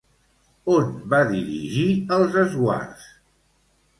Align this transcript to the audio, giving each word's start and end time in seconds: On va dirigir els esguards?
On 0.75 0.87
va 1.11 1.19
dirigir 1.33 1.85
els 2.19 2.39
esguards? 2.47 3.07